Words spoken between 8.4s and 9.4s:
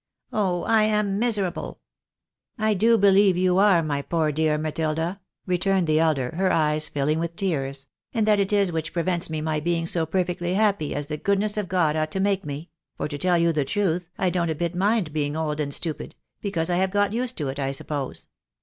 is which prevents